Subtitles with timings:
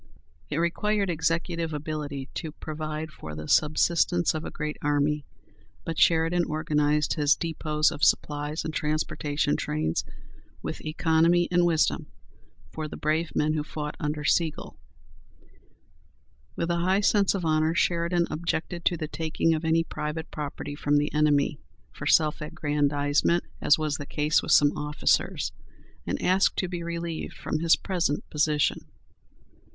[0.49, 5.27] It required executive ability to provide for the subsistence of a great army,
[5.85, 10.03] but Sheridan organized his depots of supplies and transportation trains
[10.63, 12.07] with economy and wisdom,
[12.71, 14.75] for the brave men who fought under Sigel.
[16.55, 20.73] With a high sense of honor, Sheridan objected to the taking of any private property
[20.73, 21.59] from the enemy,
[21.91, 25.51] for self aggrandizement, as was the case with some officers,
[26.07, 28.79] and asked to be relieved from his present position.